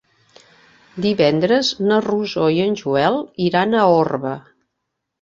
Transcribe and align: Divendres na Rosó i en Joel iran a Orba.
Divendres 1.07 1.69
na 1.91 2.01
Rosó 2.07 2.49
i 2.57 2.59
en 2.67 2.75
Joel 2.83 3.23
iran 3.49 3.75
a 3.85 3.89
Orba. 4.03 4.37